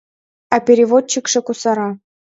[0.53, 1.89] А переводчикше кусара.